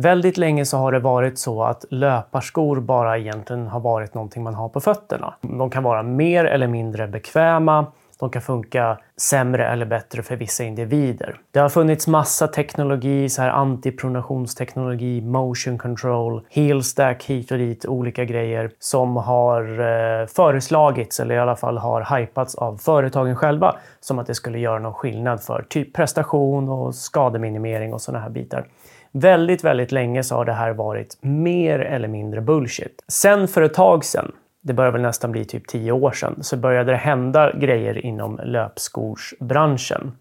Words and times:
Väldigt 0.00 0.36
länge 0.36 0.64
så 0.64 0.76
har 0.76 0.92
det 0.92 0.98
varit 0.98 1.38
så 1.38 1.62
att 1.62 1.84
löparskor 1.90 2.80
bara 2.80 3.18
egentligen 3.18 3.66
har 3.66 3.80
varit 3.80 4.14
någonting 4.14 4.42
man 4.42 4.54
har 4.54 4.68
på 4.68 4.80
fötterna. 4.80 5.34
De 5.40 5.70
kan 5.70 5.82
vara 5.82 6.02
mer 6.02 6.44
eller 6.44 6.66
mindre 6.66 7.08
bekväma. 7.08 7.86
De 8.20 8.30
kan 8.30 8.42
funka 8.42 8.98
sämre 9.16 9.68
eller 9.68 9.86
bättre 9.86 10.22
för 10.22 10.36
vissa 10.36 10.64
individer. 10.64 11.36
Det 11.50 11.58
har 11.58 11.68
funnits 11.68 12.06
massa 12.06 12.48
teknologi, 12.48 13.28
så 13.28 13.42
här 13.42 13.48
antipronationsteknologi, 13.48 15.20
motion 15.20 15.78
control, 15.78 16.46
heel 16.50 16.82
stack 16.82 17.24
hit 17.24 17.50
och 17.50 17.58
dit, 17.58 17.86
olika 17.86 18.24
grejer 18.24 18.70
som 18.78 19.16
har 19.16 19.62
eh, 19.62 20.26
föreslagits 20.26 21.20
eller 21.20 21.34
i 21.34 21.38
alla 21.38 21.56
fall 21.56 21.78
har 21.78 22.18
hypats 22.18 22.54
av 22.54 22.76
företagen 22.76 23.36
själva 23.36 23.76
som 24.00 24.18
att 24.18 24.26
det 24.26 24.34
skulle 24.34 24.58
göra 24.58 24.78
någon 24.78 24.94
skillnad 24.94 25.42
för 25.42 25.66
typ 25.68 25.92
prestation 25.92 26.68
och 26.68 26.94
skademinimering 26.94 27.94
och 27.94 28.00
sådana 28.00 28.22
här 28.22 28.30
bitar. 28.30 28.66
Väldigt, 29.12 29.64
väldigt 29.64 29.92
länge 29.92 30.22
så 30.22 30.34
har 30.34 30.44
det 30.44 30.52
här 30.52 30.72
varit 30.72 31.18
mer 31.20 31.78
eller 31.78 32.08
mindre 32.08 32.40
bullshit. 32.40 33.04
Sen 33.08 33.48
för 33.48 33.62
ett 33.62 33.74
tag 33.74 34.04
sedan, 34.04 34.32
det 34.60 34.72
börjar 34.72 34.92
väl 34.92 35.02
nästan 35.02 35.32
bli 35.32 35.44
typ 35.44 35.68
tio 35.68 35.92
år 35.92 36.12
sedan, 36.12 36.38
så 36.40 36.56
började 36.56 36.92
det 36.92 36.96
hända 36.96 37.52
grejer 37.52 38.06
inom 38.06 38.40
löpskorsbranschen. 38.44 40.12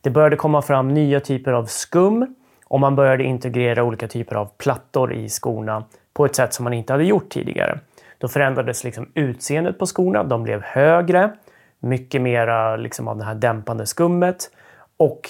Det 0.00 0.10
började 0.10 0.36
komma 0.36 0.62
fram 0.62 0.88
nya 0.88 1.20
typer 1.20 1.52
av 1.52 1.64
skum 1.64 2.34
och 2.64 2.80
man 2.80 2.96
började 2.96 3.24
integrera 3.24 3.84
olika 3.84 4.08
typer 4.08 4.36
av 4.36 4.48
plattor 4.58 5.12
i 5.12 5.28
skorna 5.28 5.84
på 6.12 6.24
ett 6.24 6.36
sätt 6.36 6.54
som 6.54 6.64
man 6.64 6.72
inte 6.72 6.92
hade 6.92 7.04
gjort 7.04 7.28
tidigare. 7.28 7.78
Då 8.18 8.28
förändrades 8.28 8.84
liksom 8.84 9.08
utseendet 9.14 9.78
på 9.78 9.86
skorna. 9.86 10.24
De 10.24 10.42
blev 10.42 10.62
högre, 10.62 11.32
mycket 11.80 12.22
mera 12.22 12.76
liksom 12.76 13.08
av 13.08 13.18
det 13.18 13.24
här 13.24 13.34
dämpande 13.34 13.86
skummet 13.86 14.50
och 14.96 15.20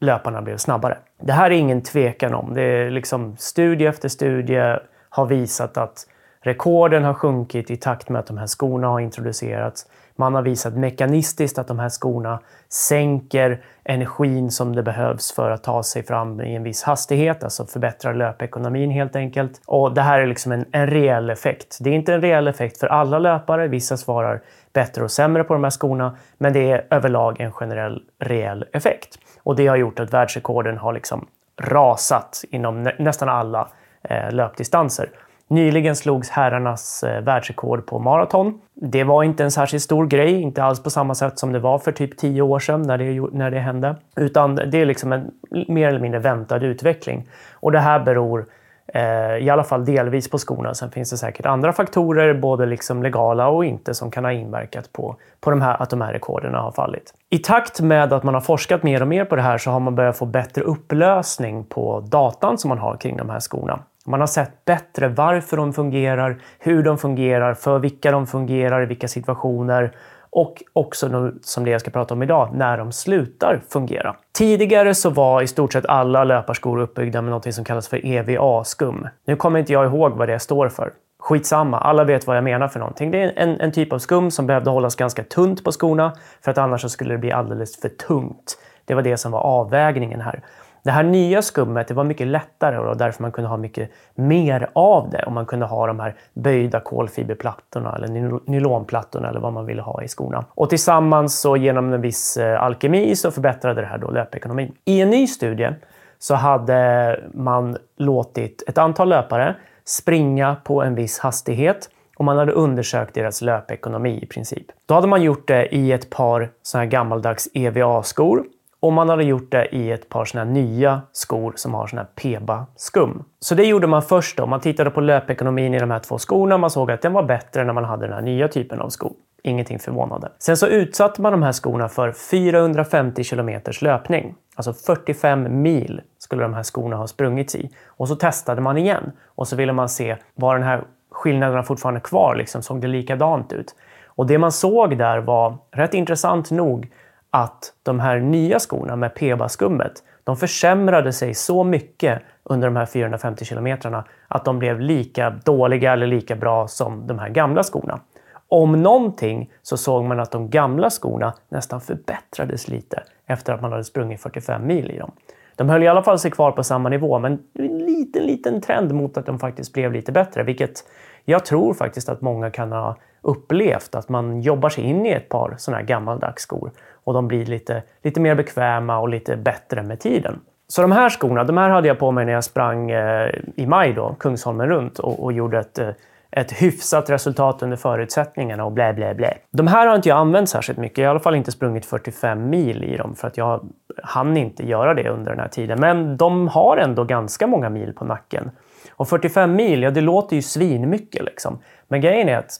löparna 0.00 0.42
blev 0.42 0.56
snabbare. 0.56 0.98
Det 1.22 1.32
här 1.32 1.50
är 1.50 1.54
ingen 1.54 1.82
tvekan 1.82 2.34
om. 2.34 2.54
Det 2.54 2.62
är 2.62 2.90
liksom 2.90 3.36
studie 3.36 3.86
efter 3.86 4.08
studie 4.08 4.76
har 5.08 5.26
visat 5.26 5.76
att 5.76 6.06
rekorden 6.40 7.04
har 7.04 7.14
sjunkit 7.14 7.70
i 7.70 7.76
takt 7.76 8.08
med 8.08 8.20
att 8.20 8.26
de 8.26 8.38
här 8.38 8.46
skorna 8.46 8.88
har 8.88 9.00
introducerats. 9.00 9.86
Man 10.16 10.34
har 10.34 10.42
visat 10.42 10.74
mekanistiskt 10.74 11.58
att 11.58 11.68
de 11.68 11.78
här 11.78 11.88
skorna 11.88 12.40
sänker 12.68 13.60
energin 13.84 14.50
som 14.50 14.74
det 14.74 14.82
behövs 14.82 15.32
för 15.32 15.50
att 15.50 15.62
ta 15.62 15.82
sig 15.82 16.02
fram 16.02 16.40
i 16.40 16.54
en 16.54 16.62
viss 16.62 16.82
hastighet, 16.82 17.44
alltså 17.44 17.66
förbättrar 17.66 18.14
löpekonomin 18.14 18.90
helt 18.90 19.16
enkelt. 19.16 19.60
Och 19.66 19.94
det 19.94 20.02
här 20.02 20.20
är 20.20 20.26
liksom 20.26 20.52
en, 20.52 20.64
en 20.72 20.86
reell 20.86 21.30
effekt. 21.30 21.78
Det 21.80 21.90
är 21.90 21.94
inte 21.94 22.14
en 22.14 22.20
reell 22.20 22.48
effekt 22.48 22.78
för 22.78 22.86
alla 22.86 23.18
löpare. 23.18 23.68
Vissa 23.68 23.96
svarar 23.96 24.42
bättre 24.72 25.04
och 25.04 25.10
sämre 25.10 25.44
på 25.44 25.54
de 25.54 25.64
här 25.64 25.70
skorna, 25.70 26.16
men 26.38 26.52
det 26.52 26.70
är 26.70 26.86
överlag 26.90 27.40
en 27.40 27.52
generell 27.52 28.02
reell 28.18 28.64
effekt. 28.72 29.18
Och 29.42 29.56
det 29.56 29.66
har 29.66 29.76
gjort 29.76 30.00
att 30.00 30.12
världsrekorden 30.12 30.78
har 30.78 30.92
liksom 30.92 31.26
rasat 31.60 32.44
inom 32.50 32.82
nä 32.82 32.94
nästan 32.98 33.28
alla 33.28 33.68
eh, 34.02 34.32
löpdistanser. 34.32 35.10
Nyligen 35.50 35.96
slogs 35.96 36.30
herrarnas 36.30 37.02
eh, 37.02 37.22
världsrekord 37.22 37.86
på 37.86 37.98
maraton. 37.98 38.60
Det 38.74 39.04
var 39.04 39.22
inte 39.22 39.44
en 39.44 39.50
särskilt 39.50 39.82
stor 39.82 40.06
grej, 40.06 40.40
inte 40.40 40.62
alls 40.62 40.82
på 40.82 40.90
samma 40.90 41.14
sätt 41.14 41.38
som 41.38 41.52
det 41.52 41.58
var 41.58 41.78
för 41.78 41.92
typ 41.92 42.16
tio 42.16 42.42
år 42.42 42.58
sedan 42.58 42.82
när 42.82 42.98
det, 42.98 43.20
när 43.32 43.50
det 43.50 43.58
hände. 43.58 43.96
Utan 44.16 44.54
det 44.54 44.78
är 44.78 44.86
liksom 44.86 45.12
en 45.12 45.30
mer 45.68 45.88
eller 45.88 46.00
mindre 46.00 46.20
väntad 46.20 46.64
utveckling. 46.64 47.28
Och 47.52 47.72
det 47.72 47.80
här 47.80 48.00
beror 48.00 48.46
Eh, 48.94 49.36
i 49.36 49.50
alla 49.50 49.64
fall 49.64 49.84
delvis 49.84 50.30
på 50.30 50.38
skorna. 50.38 50.74
Sen 50.74 50.90
finns 50.90 51.10
det 51.10 51.16
säkert 51.16 51.46
andra 51.46 51.72
faktorer, 51.72 52.34
både 52.34 52.66
liksom 52.66 53.02
legala 53.02 53.48
och 53.48 53.64
inte, 53.64 53.94
som 53.94 54.10
kan 54.10 54.24
ha 54.24 54.32
inverkat 54.32 54.92
på, 54.92 55.16
på 55.40 55.50
de 55.50 55.60
här, 55.60 55.82
att 55.82 55.90
de 55.90 56.00
här 56.00 56.12
rekorderna 56.12 56.58
har 56.58 56.72
fallit. 56.72 57.14
I 57.30 57.38
takt 57.38 57.80
med 57.80 58.12
att 58.12 58.22
man 58.22 58.34
har 58.34 58.40
forskat 58.40 58.82
mer 58.82 59.02
och 59.02 59.08
mer 59.08 59.24
på 59.24 59.36
det 59.36 59.42
här 59.42 59.58
så 59.58 59.70
har 59.70 59.80
man 59.80 59.94
börjat 59.94 60.18
få 60.18 60.26
bättre 60.26 60.62
upplösning 60.62 61.64
på 61.64 62.00
datan 62.00 62.58
som 62.58 62.68
man 62.68 62.78
har 62.78 62.96
kring 62.96 63.16
de 63.16 63.30
här 63.30 63.40
skorna. 63.40 63.78
Man 64.06 64.20
har 64.20 64.26
sett 64.26 64.64
bättre 64.64 65.08
varför 65.08 65.56
de 65.56 65.72
fungerar, 65.72 66.38
hur 66.58 66.82
de 66.82 66.98
fungerar, 66.98 67.54
för 67.54 67.78
vilka 67.78 68.10
de 68.10 68.26
fungerar, 68.26 68.82
i 68.82 68.86
vilka 68.86 69.08
situationer 69.08 69.92
och 70.30 70.62
också 70.72 71.32
som 71.42 71.64
det 71.64 71.70
jag 71.70 71.80
ska 71.80 71.90
prata 71.90 72.14
om 72.14 72.22
idag, 72.22 72.50
när 72.54 72.78
de 72.78 72.92
slutar 72.92 73.62
fungera. 73.68 74.16
Tidigare 74.32 74.94
så 74.94 75.10
var 75.10 75.42
i 75.42 75.46
stort 75.46 75.72
sett 75.72 75.86
alla 75.86 76.24
löparskor 76.24 76.80
uppbyggda 76.80 77.22
med 77.22 77.30
något 77.30 77.54
som 77.54 77.64
kallas 77.64 77.88
för 77.88 78.06
EVA-skum. 78.06 79.08
Nu 79.26 79.36
kommer 79.36 79.58
inte 79.58 79.72
jag 79.72 79.84
ihåg 79.84 80.12
vad 80.12 80.28
det 80.28 80.38
står 80.38 80.68
för. 80.68 80.92
Skitsamma, 81.20 81.78
alla 81.78 82.04
vet 82.04 82.26
vad 82.26 82.36
jag 82.36 82.44
menar 82.44 82.68
för 82.68 82.80
någonting. 82.80 83.10
Det 83.10 83.22
är 83.22 83.32
en, 83.36 83.60
en 83.60 83.72
typ 83.72 83.92
av 83.92 83.98
skum 83.98 84.30
som 84.30 84.46
behövde 84.46 84.70
hållas 84.70 84.96
ganska 84.96 85.22
tunt 85.22 85.64
på 85.64 85.72
skorna 85.72 86.12
för 86.44 86.50
att 86.50 86.58
annars 86.58 86.90
skulle 86.90 87.14
det 87.14 87.18
bli 87.18 87.32
alldeles 87.32 87.80
för 87.80 87.88
tungt. 87.88 88.58
Det 88.84 88.94
var 88.94 89.02
det 89.02 89.16
som 89.16 89.32
var 89.32 89.40
avvägningen 89.40 90.20
här. 90.20 90.42
Det 90.88 90.92
här 90.92 91.02
nya 91.02 91.42
skummet 91.42 91.88
det 91.88 91.94
var 91.94 92.04
mycket 92.04 92.26
lättare 92.26 92.78
och 92.78 92.96
därför 92.96 93.22
man 93.22 93.32
kunde 93.32 93.50
ha 93.50 93.56
mycket 93.56 93.90
mer 94.14 94.70
av 94.72 95.10
det. 95.10 95.22
Och 95.22 95.32
man 95.32 95.46
kunde 95.46 95.66
ha 95.66 95.86
de 95.86 96.00
här 96.00 96.14
böjda 96.34 96.80
kolfiberplattorna 96.80 97.96
eller 97.96 98.40
nylonplattorna 98.50 99.28
eller 99.28 99.40
vad 99.40 99.52
man 99.52 99.66
ville 99.66 99.82
ha 99.82 100.02
i 100.02 100.08
skorna. 100.08 100.44
Och 100.50 100.68
tillsammans 100.68 101.40
så 101.40 101.56
genom 101.56 101.92
en 101.92 102.00
viss 102.00 102.36
eh, 102.36 102.62
alkemi 102.62 103.16
så 103.16 103.30
förbättrade 103.30 103.80
det 103.80 103.86
här 103.86 103.98
då 103.98 104.10
löpekonomin. 104.10 104.72
I 104.84 105.00
en 105.00 105.10
ny 105.10 105.26
studie 105.26 105.70
så 106.18 106.34
hade 106.34 107.20
man 107.34 107.76
låtit 107.96 108.64
ett 108.68 108.78
antal 108.78 109.08
löpare 109.08 109.54
springa 109.84 110.56
på 110.64 110.82
en 110.82 110.94
viss 110.94 111.18
hastighet 111.18 111.90
och 112.16 112.24
man 112.24 112.38
hade 112.38 112.52
undersökt 112.52 113.14
deras 113.14 113.42
löpekonomi 113.42 114.18
i 114.22 114.26
princip. 114.26 114.66
Då 114.86 114.94
hade 114.94 115.06
man 115.06 115.22
gjort 115.22 115.48
det 115.48 115.74
i 115.74 115.92
ett 115.92 116.10
par 116.10 116.50
såna 116.62 116.84
här 116.84 116.90
gammaldags 116.90 117.48
EVA-skor 117.54 118.44
och 118.80 118.92
man 118.92 119.08
hade 119.08 119.24
gjort 119.24 119.50
det 119.50 119.74
i 119.74 119.90
ett 119.92 120.08
par 120.08 120.24
såna 120.24 120.44
nya 120.44 121.02
skor 121.12 121.52
som 121.56 121.74
har 121.74 121.86
sån 121.86 121.98
här 121.98 122.06
PEBA-skum. 122.14 123.24
Så 123.38 123.54
det 123.54 123.64
gjorde 123.64 123.86
man 123.86 124.02
först 124.02 124.36
då. 124.36 124.46
Man 124.46 124.60
tittade 124.60 124.90
på 124.90 125.00
löpekonomin 125.00 125.74
i 125.74 125.78
de 125.78 125.90
här 125.90 125.98
två 125.98 126.18
skorna. 126.18 126.58
Man 126.58 126.70
såg 126.70 126.90
att 126.90 127.02
den 127.02 127.12
var 127.12 127.22
bättre 127.22 127.64
när 127.64 127.72
man 127.72 127.84
hade 127.84 128.06
den 128.06 128.14
här 128.14 128.22
nya 128.22 128.48
typen 128.48 128.80
av 128.80 128.88
skor. 128.88 129.12
Ingenting 129.42 129.78
förvånande. 129.78 130.28
Sen 130.38 130.56
så 130.56 130.66
utsatte 130.66 131.22
man 131.22 131.32
de 131.32 131.42
här 131.42 131.52
skorna 131.52 131.88
för 131.88 132.12
450 132.12 133.24
kilometers 133.24 133.82
löpning. 133.82 134.34
Alltså 134.54 134.72
45 134.72 135.62
mil 135.62 136.00
skulle 136.18 136.42
de 136.42 136.54
här 136.54 136.62
skorna 136.62 136.96
ha 136.96 137.06
sprungits 137.06 137.54
i. 137.54 137.70
Och 137.86 138.08
så 138.08 138.16
testade 138.16 138.60
man 138.60 138.78
igen. 138.78 139.12
Och 139.26 139.48
så 139.48 139.56
ville 139.56 139.72
man 139.72 139.88
se, 139.88 140.16
var 140.34 140.54
den 140.54 140.64
här 140.66 140.84
skillnaderna 141.10 141.62
fortfarande 141.62 142.00
kvar? 142.00 142.34
Liksom, 142.34 142.62
såg 142.62 142.80
det 142.80 142.88
likadant 142.88 143.52
ut? 143.52 143.74
Och 144.06 144.26
det 144.26 144.38
man 144.38 144.52
såg 144.52 144.98
där 144.98 145.18
var, 145.18 145.56
rätt 145.70 145.94
intressant 145.94 146.50
nog, 146.50 146.90
att 147.30 147.72
de 147.82 148.00
här 148.00 148.20
nya 148.20 148.58
skorna 148.58 148.96
med 148.96 149.14
PEBA-skummet, 149.14 150.02
de 150.24 150.36
försämrade 150.36 151.12
sig 151.12 151.34
så 151.34 151.64
mycket 151.64 152.22
under 152.44 152.68
de 152.68 152.76
här 152.76 152.86
450 152.86 153.44
kilometrarna 153.44 154.04
att 154.28 154.44
de 154.44 154.58
blev 154.58 154.80
lika 154.80 155.30
dåliga 155.30 155.92
eller 155.92 156.06
lika 156.06 156.36
bra 156.36 156.68
som 156.68 157.06
de 157.06 157.18
här 157.18 157.28
gamla 157.28 157.62
skorna. 157.62 158.00
Om 158.48 158.82
någonting 158.82 159.50
så 159.62 159.76
såg 159.76 160.04
man 160.04 160.20
att 160.20 160.30
de 160.30 160.50
gamla 160.50 160.90
skorna 160.90 161.34
nästan 161.48 161.80
förbättrades 161.80 162.68
lite 162.68 163.02
efter 163.26 163.52
att 163.52 163.62
man 163.62 163.72
hade 163.72 163.84
sprungit 163.84 164.20
45 164.20 164.66
mil 164.66 164.90
i 164.90 164.98
dem. 164.98 165.12
De 165.56 165.68
höll 165.68 165.82
i 165.82 165.88
alla 165.88 166.02
fall 166.02 166.18
sig 166.18 166.30
kvar 166.30 166.52
på 166.52 166.64
samma 166.64 166.88
nivå, 166.88 167.18
men 167.18 167.38
en 167.54 167.78
liten, 167.78 168.22
liten 168.22 168.60
trend 168.60 168.94
mot 168.94 169.16
att 169.16 169.26
de 169.26 169.38
faktiskt 169.38 169.72
blev 169.72 169.92
lite 169.92 170.12
bättre, 170.12 170.42
vilket 170.42 170.84
jag 171.30 171.44
tror 171.44 171.74
faktiskt 171.74 172.08
att 172.08 172.20
många 172.20 172.50
kan 172.50 172.72
ha 172.72 172.96
upplevt. 173.22 173.94
Att 173.94 174.08
man 174.08 174.40
jobbar 174.40 174.68
sig 174.68 174.84
in 174.84 175.06
i 175.06 175.10
ett 175.10 175.28
par 175.28 175.54
sådana 175.58 175.78
här 175.78 175.86
gammaldags 175.86 176.42
skor 176.42 176.70
och 177.04 177.14
de 177.14 177.28
blir 177.28 177.46
lite, 177.46 177.82
lite 178.02 178.20
mer 178.20 178.34
bekväma 178.34 178.98
och 178.98 179.08
lite 179.08 179.36
bättre 179.36 179.82
med 179.82 180.00
tiden. 180.00 180.40
Så 180.68 180.82
de 180.82 180.92
här 180.92 181.10
skorna, 181.10 181.44
de 181.44 181.56
här 181.56 181.70
hade 181.70 181.88
jag 181.88 181.98
på 181.98 182.10
mig 182.10 182.24
när 182.24 182.32
jag 182.32 182.44
sprang 182.44 182.90
eh, 182.90 183.30
i 183.56 183.66
maj 183.66 183.92
då, 183.92 184.16
Kungsholmen 184.18 184.68
runt 184.68 184.98
och, 184.98 185.24
och 185.24 185.32
gjorde 185.32 185.58
ett, 185.58 185.78
eh, 185.78 185.88
ett 186.30 186.52
hyfsat 186.52 187.10
resultat 187.10 187.62
under 187.62 187.76
förutsättningarna 187.76 188.64
och 188.64 188.72
blä, 188.72 188.92
blä, 188.92 189.14
blä. 189.14 189.34
De 189.50 189.66
här 189.66 189.86
har 189.86 189.96
inte 189.96 190.08
jag 190.08 190.18
använt 190.18 190.48
särskilt 190.48 190.78
mycket. 190.78 190.98
Jag 190.98 191.04
har 191.04 191.10
i 191.10 191.14
alla 191.14 191.20
fall 191.20 191.34
inte 191.34 191.52
sprungit 191.52 191.86
45 191.86 192.50
mil 192.50 192.84
i 192.84 192.96
dem 192.96 193.14
för 193.14 193.28
att 193.28 193.36
jag 193.36 193.68
hann 194.02 194.36
inte 194.36 194.66
göra 194.66 194.94
det 194.94 195.08
under 195.08 195.30
den 195.30 195.40
här 195.40 195.48
tiden. 195.48 195.80
Men 195.80 196.16
de 196.16 196.48
har 196.48 196.76
ändå 196.76 197.04
ganska 197.04 197.46
många 197.46 197.68
mil 197.68 197.92
på 197.92 198.04
nacken. 198.04 198.50
Och 198.98 199.08
45 199.08 199.56
mil, 199.56 199.82
ja 199.82 199.90
det 199.90 200.00
låter 200.00 200.36
ju 200.36 200.42
svinmycket 200.42 201.24
liksom. 201.24 201.58
Men 201.88 202.00
grejen 202.00 202.28
är 202.28 202.38
att 202.38 202.50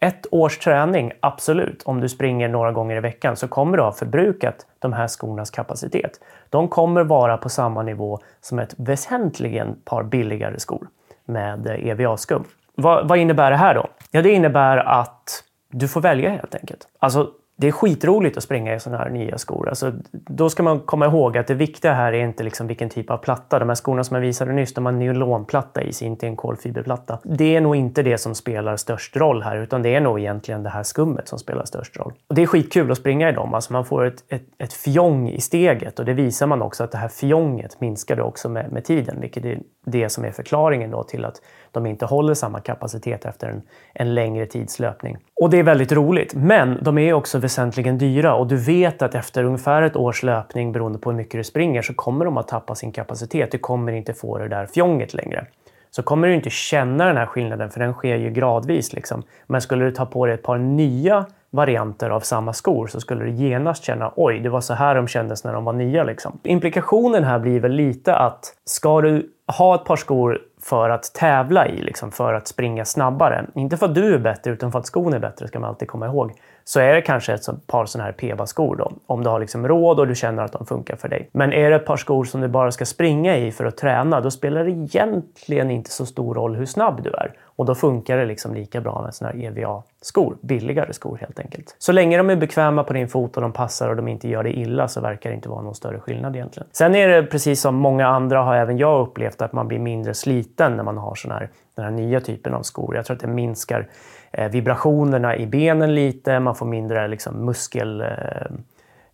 ett 0.00 0.26
års 0.30 0.58
träning, 0.58 1.12
absolut, 1.20 1.82
om 1.82 2.00
du 2.00 2.08
springer 2.08 2.48
några 2.48 2.72
gånger 2.72 2.96
i 2.96 3.00
veckan 3.00 3.36
så 3.36 3.48
kommer 3.48 3.76
du 3.76 3.82
ha 3.82 3.92
förbrukat 3.92 4.66
de 4.78 4.92
här 4.92 5.06
skornas 5.06 5.50
kapacitet. 5.50 6.20
De 6.50 6.68
kommer 6.68 7.04
vara 7.04 7.36
på 7.36 7.48
samma 7.48 7.82
nivå 7.82 8.18
som 8.40 8.58
ett 8.58 8.74
väsentligen 8.76 9.76
par 9.84 10.02
billigare 10.02 10.60
skor 10.60 10.88
med 11.24 11.66
EVA-skum. 11.66 12.44
Vad, 12.74 13.08
vad 13.08 13.18
innebär 13.18 13.50
det 13.50 13.56
här 13.56 13.74
då? 13.74 13.86
Ja, 14.10 14.22
det 14.22 14.30
innebär 14.30 14.76
att 14.76 15.44
du 15.70 15.88
får 15.88 16.00
välja 16.00 16.30
helt 16.30 16.54
enkelt. 16.54 16.88
Alltså, 16.98 17.30
det 17.58 17.68
är 17.68 17.72
skitroligt 17.72 18.36
att 18.36 18.42
springa 18.42 18.74
i 18.74 18.80
sådana 18.80 19.02
här 19.02 19.10
nya 19.10 19.38
skor. 19.38 19.68
Alltså, 19.68 19.92
då 20.12 20.50
ska 20.50 20.62
man 20.62 20.80
komma 20.80 21.06
ihåg 21.06 21.38
att 21.38 21.46
det 21.46 21.54
viktiga 21.54 21.92
här 21.92 22.12
är 22.12 22.24
inte 22.24 22.42
liksom 22.42 22.66
vilken 22.66 22.88
typ 22.88 23.10
av 23.10 23.16
platta. 23.16 23.58
De 23.58 23.68
här 23.68 23.76
skorna 23.76 24.04
som 24.04 24.14
jag 24.14 24.22
visade 24.22 24.52
nyss, 24.52 24.74
de 24.74 24.86
har 24.86 24.92
en 24.92 24.98
nylonplatta 24.98 25.82
i 25.82 25.92
sig, 25.92 26.06
inte 26.06 26.26
en 26.26 26.36
kolfiberplatta. 26.36 27.18
Det 27.22 27.56
är 27.56 27.60
nog 27.60 27.76
inte 27.76 28.02
det 28.02 28.18
som 28.18 28.34
spelar 28.34 28.76
störst 28.76 29.16
roll 29.16 29.42
här, 29.42 29.56
utan 29.56 29.82
det 29.82 29.94
är 29.94 30.00
nog 30.00 30.20
egentligen 30.20 30.62
det 30.62 30.70
här 30.70 30.82
skummet 30.82 31.28
som 31.28 31.38
spelar 31.38 31.64
störst 31.64 31.96
roll. 31.96 32.12
Och 32.28 32.34
det 32.34 32.42
är 32.42 32.46
skitkul 32.46 32.90
att 32.90 32.98
springa 32.98 33.28
i 33.28 33.32
dem. 33.32 33.54
Alltså 33.54 33.72
man 33.72 33.84
får 33.84 34.04
ett, 34.04 34.24
ett, 34.28 34.46
ett 34.58 34.72
fjong 34.72 35.28
i 35.28 35.40
steget 35.40 35.98
och 35.98 36.04
det 36.04 36.12
visar 36.12 36.46
man 36.46 36.62
också 36.62 36.84
att 36.84 36.92
det 36.92 36.98
här 36.98 37.08
fjonget 37.08 37.80
minskar 37.80 38.20
också 38.20 38.48
med, 38.48 38.72
med 38.72 38.84
tiden, 38.84 39.20
vilket 39.20 39.44
är 39.44 39.58
det 39.86 40.08
som 40.08 40.24
är 40.24 40.30
förklaringen 40.30 40.90
då 40.90 41.02
till 41.02 41.24
att 41.24 41.42
de 41.70 41.86
inte 41.86 42.06
håller 42.06 42.34
samma 42.34 42.60
kapacitet 42.60 43.24
efter 43.24 43.48
en, 43.48 43.62
en 43.94 44.14
längre 44.14 44.46
tidslöpning. 44.46 45.16
Och 45.40 45.50
det 45.50 45.58
är 45.58 45.62
väldigt 45.62 45.92
roligt, 45.92 46.34
men 46.34 46.78
de 46.82 46.98
är 46.98 47.12
också 47.12 47.38
väsentligen 47.38 47.98
dyra 47.98 48.34
och 48.34 48.46
du 48.46 48.56
vet 48.56 49.02
att 49.02 49.14
efter 49.14 49.44
ungefär 49.44 49.82
ett 49.82 49.96
års 49.96 50.22
löpning, 50.22 50.72
beroende 50.72 50.98
på 50.98 51.10
hur 51.10 51.16
mycket 51.16 51.40
du 51.40 51.44
springer, 51.44 51.82
så 51.82 51.94
kommer 51.94 52.24
de 52.24 52.36
att 52.36 52.48
tappa 52.48 52.74
sin 52.74 52.92
kapacitet. 52.92 53.52
Du 53.52 53.58
kommer 53.58 53.92
inte 53.92 54.14
få 54.14 54.38
det 54.38 54.48
där 54.48 54.66
fjonget 54.66 55.14
längre. 55.14 55.46
Så 55.90 56.02
kommer 56.02 56.28
du 56.28 56.34
inte 56.34 56.50
känna 56.50 57.06
den 57.06 57.16
här 57.16 57.26
skillnaden, 57.26 57.70
för 57.70 57.80
den 57.80 57.92
sker 57.92 58.16
ju 58.16 58.30
gradvis. 58.30 58.92
Liksom. 58.92 59.22
Men 59.46 59.60
skulle 59.60 59.84
du 59.84 59.90
ta 59.90 60.06
på 60.06 60.26
dig 60.26 60.34
ett 60.34 60.42
par 60.42 60.58
nya 60.58 61.26
varianter 61.50 62.10
av 62.10 62.20
samma 62.20 62.52
skor 62.52 62.86
så 62.86 63.00
skulle 63.00 63.24
du 63.24 63.30
genast 63.30 63.84
känna 63.84 64.12
oj, 64.16 64.40
det 64.40 64.48
var 64.48 64.60
så 64.60 64.74
här 64.74 64.94
de 64.94 65.08
kändes 65.08 65.44
när 65.44 65.52
de 65.52 65.64
var 65.64 65.72
nya. 65.72 66.04
Liksom. 66.04 66.38
Implikationen 66.42 67.24
här 67.24 67.38
blir 67.38 67.60
väl 67.60 67.72
lite 67.72 68.14
att 68.14 68.54
ska 68.64 69.00
du 69.00 69.30
ha 69.46 69.74
ett 69.74 69.84
par 69.84 69.96
skor 69.96 70.38
för 70.62 70.90
att 70.90 71.14
tävla 71.14 71.68
i, 71.68 71.82
liksom, 71.82 72.12
för 72.12 72.34
att 72.34 72.48
springa 72.48 72.84
snabbare. 72.84 73.46
Inte 73.54 73.76
för 73.76 73.86
att 73.86 73.94
du 73.94 74.14
är 74.14 74.18
bättre, 74.18 74.50
utan 74.50 74.72
för 74.72 74.78
att 74.78 74.86
skon 74.86 75.14
är 75.14 75.18
bättre, 75.18 75.48
ska 75.48 75.60
man 75.60 75.68
alltid 75.68 75.88
komma 75.88 76.06
ihåg. 76.06 76.32
Så 76.64 76.80
är 76.80 76.94
det 76.94 77.02
kanske 77.02 77.34
ett 77.34 77.66
par 77.66 77.86
sådana 77.86 78.04
här 78.04 78.12
PEBA-skor 78.12 78.76
då, 78.76 78.92
om 79.06 79.22
du 79.22 79.30
har 79.30 79.40
liksom 79.40 79.68
råd 79.68 80.00
och 80.00 80.06
du 80.06 80.14
känner 80.14 80.42
att 80.42 80.52
de 80.52 80.66
funkar 80.66 80.96
för 80.96 81.08
dig. 81.08 81.28
Men 81.32 81.52
är 81.52 81.70
det 81.70 81.76
ett 81.76 81.86
par 81.86 81.96
skor 81.96 82.24
som 82.24 82.40
du 82.40 82.48
bara 82.48 82.72
ska 82.72 82.84
springa 82.84 83.36
i 83.36 83.52
för 83.52 83.64
att 83.64 83.76
träna, 83.76 84.20
då 84.20 84.30
spelar 84.30 84.64
det 84.64 84.70
egentligen 84.70 85.70
inte 85.70 85.90
så 85.90 86.06
stor 86.06 86.34
roll 86.34 86.56
hur 86.56 86.66
snabb 86.66 87.02
du 87.02 87.10
är. 87.10 87.32
Och 87.56 87.66
då 87.66 87.74
funkar 87.74 88.16
det 88.16 88.24
liksom 88.24 88.54
lika 88.54 88.80
bra 88.80 89.02
med 89.02 89.14
sådana 89.14 89.34
här 89.34 89.44
EVA-skor, 89.44 90.36
billigare 90.40 90.92
skor 90.92 91.18
helt 91.20 91.40
enkelt. 91.40 91.76
Så 91.78 91.92
länge 91.92 92.16
de 92.16 92.30
är 92.30 92.36
bekväma 92.36 92.84
på 92.84 92.92
din 92.92 93.08
fot 93.08 93.36
och 93.36 93.42
de 93.42 93.52
passar 93.52 93.88
och 93.88 93.96
de 93.96 94.08
inte 94.08 94.28
gör 94.28 94.42
dig 94.42 94.52
illa 94.52 94.88
så 94.88 95.00
verkar 95.00 95.30
det 95.30 95.36
inte 95.36 95.48
vara 95.48 95.62
någon 95.62 95.74
större 95.74 96.00
skillnad 96.00 96.36
egentligen. 96.36 96.68
Sen 96.72 96.94
är 96.94 97.08
det 97.08 97.22
precis 97.22 97.60
som 97.60 97.74
många 97.74 98.06
andra 98.06 98.42
har 98.42 98.56
även 98.56 98.78
jag 98.78 99.00
upplevt 99.00 99.35
att 99.42 99.52
man 99.52 99.68
blir 99.68 99.78
mindre 99.78 100.14
sliten 100.14 100.76
när 100.76 100.82
man 100.84 100.98
har 100.98 101.14
sån 101.14 101.30
här, 101.30 101.48
den 101.74 101.84
här 101.84 101.92
nya 101.92 102.20
typen 102.20 102.54
av 102.54 102.62
skor. 102.62 102.96
Jag 102.96 103.04
tror 103.04 103.14
att 103.14 103.20
det 103.20 103.28
minskar 103.28 103.88
eh, 104.30 104.50
vibrationerna 104.50 105.36
i 105.36 105.46
benen 105.46 105.94
lite, 105.94 106.40
man 106.40 106.54
får 106.54 106.66
mindre 106.66 107.08
liksom, 107.08 107.44
muskel 107.44 108.00
Eh, 108.00 108.46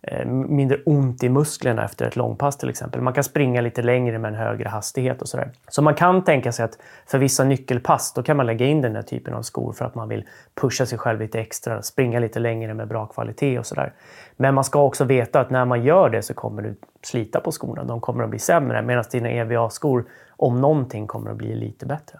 Eh, 0.07 0.25
mindre 0.25 0.77
ont 0.85 1.23
i 1.23 1.29
musklerna 1.29 1.85
efter 1.85 2.07
ett 2.07 2.15
långpass 2.15 2.57
till 2.57 2.69
exempel. 2.69 3.01
Man 3.01 3.13
kan 3.13 3.23
springa 3.23 3.61
lite 3.61 3.81
längre 3.81 4.19
med 4.19 4.29
en 4.29 4.35
högre 4.35 4.69
hastighet 4.69 5.21
och 5.21 5.27
sådär. 5.27 5.51
Så 5.67 5.81
man 5.81 5.95
kan 5.95 6.23
tänka 6.23 6.51
sig 6.51 6.65
att 6.65 6.77
för 7.05 7.17
vissa 7.17 7.43
nyckelpass 7.43 8.13
då 8.13 8.23
kan 8.23 8.37
man 8.37 8.45
lägga 8.45 8.65
in 8.65 8.81
den 8.81 8.95
här 8.95 9.01
typen 9.01 9.33
av 9.33 9.41
skor 9.41 9.73
för 9.73 9.85
att 9.85 9.95
man 9.95 10.09
vill 10.09 10.25
pusha 10.55 10.85
sig 10.85 10.97
själv 10.97 11.19
lite 11.19 11.39
extra, 11.39 11.81
springa 11.81 12.19
lite 12.19 12.39
längre 12.39 12.73
med 12.73 12.87
bra 12.87 13.05
kvalitet 13.05 13.59
och 13.59 13.65
sådär. 13.65 13.93
Men 14.35 14.55
man 14.55 14.63
ska 14.63 14.81
också 14.81 15.03
veta 15.03 15.39
att 15.39 15.49
när 15.49 15.65
man 15.65 15.83
gör 15.83 16.09
det 16.09 16.21
så 16.21 16.33
kommer 16.33 16.61
du 16.61 16.75
slita 17.01 17.39
på 17.39 17.51
skorna. 17.51 17.83
De 17.83 18.01
kommer 18.01 18.23
att 18.23 18.29
bli 18.29 18.39
sämre 18.39 18.81
medan 18.81 19.03
dina 19.11 19.29
EVA-skor 19.29 20.05
om 20.29 20.61
någonting 20.61 21.07
kommer 21.07 21.31
att 21.31 21.37
bli 21.37 21.55
lite 21.55 21.85
bättre. 21.85 22.19